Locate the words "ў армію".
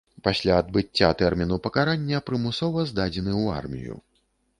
3.43-3.95